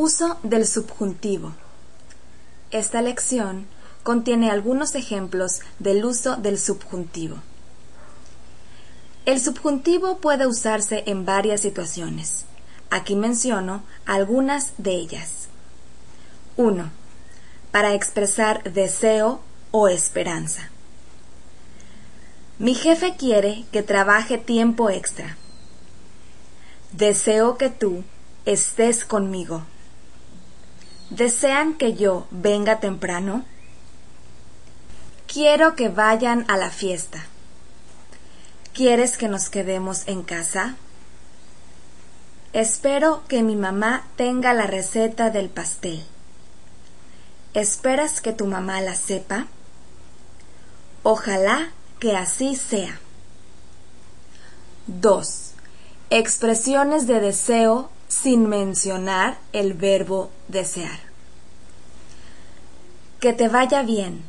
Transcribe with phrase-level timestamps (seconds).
[0.00, 1.54] Uso del subjuntivo.
[2.70, 3.66] Esta lección
[4.04, 7.38] contiene algunos ejemplos del uso del subjuntivo.
[9.26, 12.44] El subjuntivo puede usarse en varias situaciones.
[12.90, 15.48] Aquí menciono algunas de ellas.
[16.56, 16.92] 1.
[17.72, 19.40] Para expresar deseo
[19.72, 20.70] o esperanza.
[22.60, 25.36] Mi jefe quiere que trabaje tiempo extra.
[26.92, 28.04] Deseo que tú
[28.44, 29.64] estés conmigo.
[31.10, 33.44] ¿Desean que yo venga temprano?
[35.26, 37.24] Quiero que vayan a la fiesta.
[38.74, 40.76] ¿Quieres que nos quedemos en casa?
[42.52, 46.04] Espero que mi mamá tenga la receta del pastel.
[47.54, 49.46] ¿Esperas que tu mamá la sepa?
[51.02, 53.00] Ojalá que así sea.
[54.86, 55.52] 2.
[56.10, 60.98] Expresiones de deseo sin mencionar el verbo desear.
[63.20, 64.24] Que te vaya bien.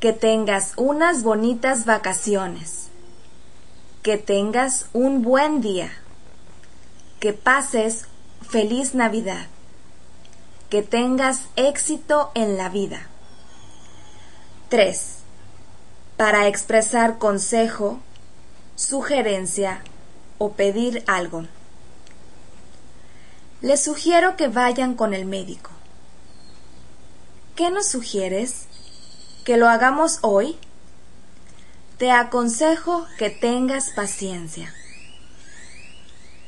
[0.00, 2.88] Que tengas unas bonitas vacaciones.
[4.02, 5.90] Que tengas un buen día.
[7.20, 8.06] Que pases
[8.48, 9.46] feliz Navidad.
[10.70, 13.08] Que tengas éxito en la vida.
[14.70, 15.18] 3.
[16.16, 18.00] Para expresar consejo,
[18.76, 19.82] sugerencia
[20.38, 21.44] o pedir algo.
[23.60, 25.70] Les sugiero que vayan con el médico.
[27.56, 28.66] ¿Qué nos sugieres?
[29.44, 30.58] ¿Que lo hagamos hoy?
[31.98, 34.74] Te aconsejo que tengas paciencia.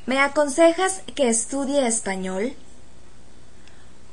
[0.04, 2.54] ¿Me aconsejas que estudie español?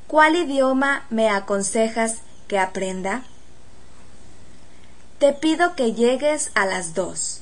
[0.08, 3.24] ¿Cuál idioma me aconsejas que aprenda?
[5.20, 7.42] Te pido que llegues a las dos.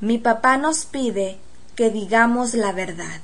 [0.00, 1.38] Mi papá nos pide
[1.76, 3.20] que digamos la verdad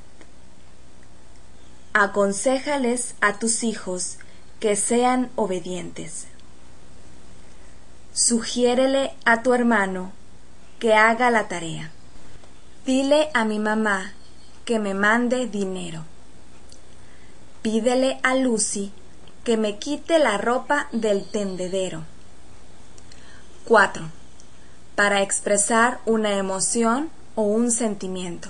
[1.93, 4.17] aconséjales a tus hijos
[4.59, 6.27] que sean obedientes.
[8.13, 10.11] Sugiérele a tu hermano
[10.79, 11.91] que haga la tarea.
[12.85, 14.13] Dile a mi mamá
[14.65, 16.05] que me mande dinero.
[17.61, 18.91] Pídele a Lucy
[19.43, 22.03] que me quite la ropa del tendedero.
[23.65, 24.09] 4.
[24.95, 28.49] Para expresar una emoción o un sentimiento.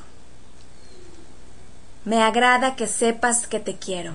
[2.04, 4.14] Me agrada que sepas que te quiero.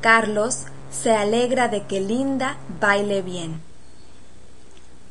[0.00, 3.60] Carlos se alegra de que Linda baile bien.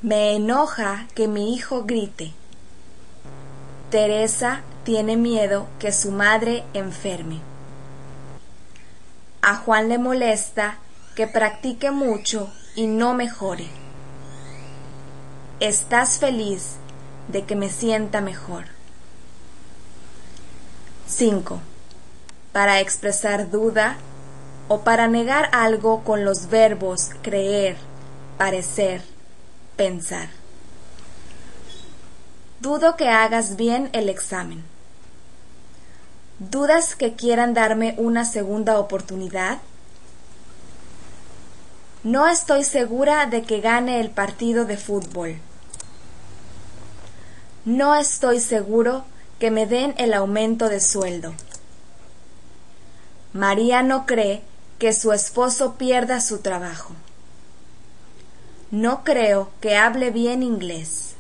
[0.02, 2.34] Me enoja que mi hijo grite.
[3.90, 7.40] Teresa tiene miedo que su madre enferme.
[9.42, 10.80] A Juan le molesta
[11.16, 13.68] que practique mucho y no mejore.
[15.62, 16.76] Estás feliz
[17.30, 18.79] de que me sienta mejor.
[21.10, 21.60] 5.
[22.54, 23.98] Para expresar duda
[24.68, 27.78] o para negar algo con los verbos creer,
[28.38, 29.02] parecer,
[29.76, 30.30] pensar.
[32.62, 34.64] Dudo que hagas bien el examen.
[36.38, 39.58] ¿Dudas que quieran darme una segunda oportunidad?
[42.04, 45.38] No estoy segura de que gane el partido de fútbol.
[47.66, 49.04] No estoy seguro
[49.40, 51.34] que me den el aumento de sueldo.
[53.32, 54.44] María no cree
[54.78, 56.94] que su esposo pierda su trabajo.
[58.70, 61.16] No creo que hable bien inglés.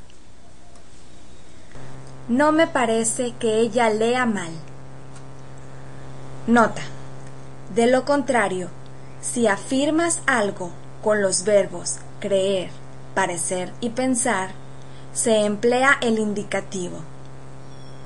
[2.28, 4.52] No me parece que ella lea mal.
[6.46, 6.84] Nota.
[7.74, 8.70] De lo contrario,
[9.22, 10.72] si afirmas algo
[11.04, 12.70] con los verbos creer,
[13.16, 14.52] parecer y pensar,
[15.14, 17.00] se emplea el indicativo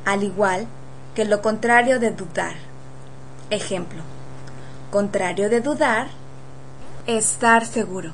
[0.06, 0.68] al igual
[1.16, 2.56] que lo contrario de dudar.
[3.50, 4.02] Ejemplo,
[4.92, 6.08] contrario de dudar,
[7.06, 8.12] estar seguro.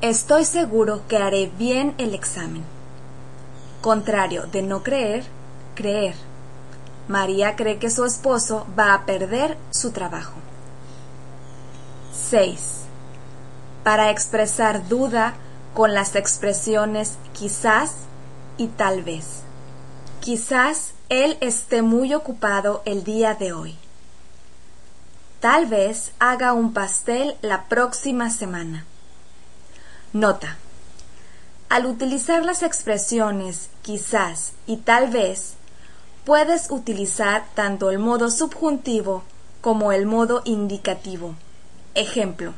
[0.00, 2.64] Estoy seguro que haré bien el examen.
[3.80, 5.24] Contrario de no creer,
[5.74, 6.14] creer.
[7.08, 10.34] María cree que su esposo va a perder su trabajo.
[12.30, 12.80] 6.
[13.82, 15.34] Para expresar duda
[15.74, 17.92] con las expresiones quizás
[18.56, 19.43] y tal vez.
[20.24, 23.76] Quizás él esté muy ocupado el día de hoy.
[25.38, 28.86] Tal vez haga un pastel la próxima semana.
[30.14, 30.56] Nota.
[31.68, 35.56] Al utilizar las expresiones quizás y tal vez,
[36.24, 39.24] puedes utilizar tanto el modo subjuntivo
[39.60, 41.34] como el modo indicativo.
[41.94, 42.54] Ejemplo.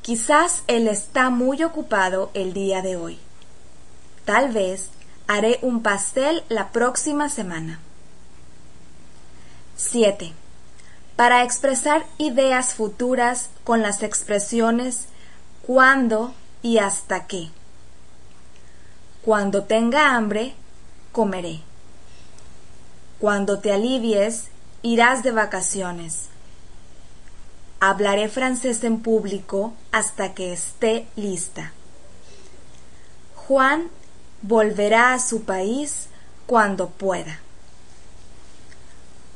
[0.00, 3.20] Quizás él está muy ocupado el día de hoy.
[4.24, 4.90] Tal vez
[5.26, 7.78] Haré un pastel la próxima semana.
[9.76, 10.32] 7.
[11.16, 15.06] Para expresar ideas futuras con las expresiones
[15.66, 17.50] cuándo y hasta qué.
[19.22, 20.54] Cuando tenga hambre,
[21.12, 21.60] comeré.
[23.20, 24.48] Cuando te alivies,
[24.82, 26.26] irás de vacaciones.
[27.78, 31.72] Hablaré francés en público hasta que esté lista.
[33.36, 33.88] Juan
[34.42, 36.08] volverá a su país
[36.46, 37.38] cuando pueda.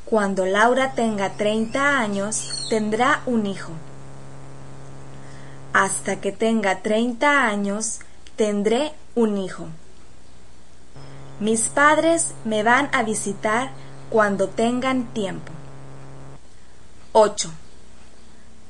[0.04, 3.72] Cuando Laura tenga 30 años, tendrá un hijo.
[5.72, 8.00] Hasta que tenga 30 años,
[8.36, 9.66] tendré un hijo.
[11.40, 13.70] Mis padres me van a visitar
[14.10, 15.52] cuando tengan tiempo.
[17.12, 17.50] 8.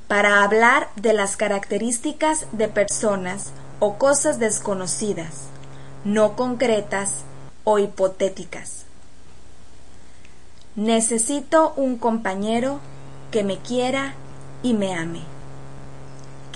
[0.08, 5.48] Para hablar de las características de personas o cosas desconocidas,
[6.06, 7.24] no concretas
[7.64, 8.84] o hipotéticas.
[10.76, 12.78] Necesito un compañero
[13.32, 14.14] que me quiera
[14.62, 15.22] y me ame.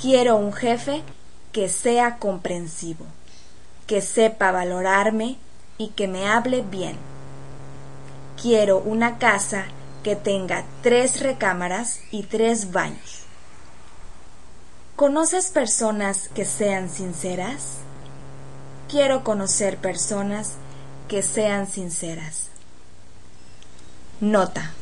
[0.00, 1.02] Quiero un jefe
[1.50, 3.06] que sea comprensivo,
[3.88, 5.36] que sepa valorarme
[5.78, 6.96] y que me hable bien.
[8.40, 9.64] Quiero una casa
[10.04, 13.24] que tenga tres recámaras y tres baños.
[14.94, 17.80] ¿Conoces personas que sean sinceras?
[18.90, 20.54] Quiero conocer personas
[21.06, 22.48] que sean sinceras.
[24.20, 24.72] Nota.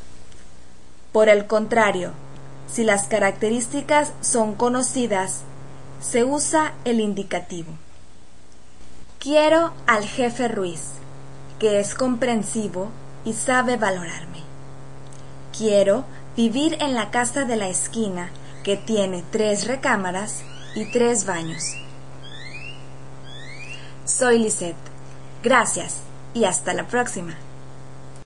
[1.12, 2.12] Por el contrario,
[2.72, 5.42] si las características son conocidas,
[6.00, 7.72] se usa el indicativo.
[9.18, 10.92] Quiero al jefe Ruiz,
[11.58, 12.88] que es comprensivo
[13.26, 14.42] y sabe valorarme.
[15.54, 18.30] Quiero vivir en la casa de la esquina
[18.64, 20.44] que tiene tres recámaras
[20.74, 21.74] y tres baños.
[24.18, 24.74] Soy Lisette.
[25.44, 25.98] Gracias
[26.34, 27.36] y hasta la próxima.